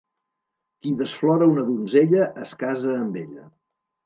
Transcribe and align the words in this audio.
Qui 0.85 0.93
desflora 1.01 1.49
una 1.51 1.67
donzella 1.67 2.31
es 2.47 2.55
casa 2.65 2.97
amb 3.03 3.21
ella. 3.23 3.47